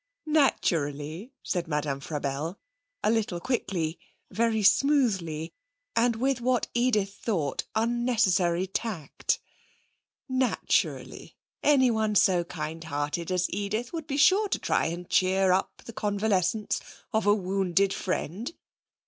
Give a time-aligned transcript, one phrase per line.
[0.25, 2.57] 'Naturally,' said Madame Frabelle,
[3.03, 3.99] a little quickly,
[4.31, 5.53] very smoothly,
[5.95, 9.39] and with what Edith thought unnecessary tact.
[10.27, 11.35] 'Naturally.
[11.61, 15.93] Anyone so kind hearted as Edith would be sure to try and cheer up the
[15.93, 16.79] convalescence
[17.13, 18.53] of a wounded friend.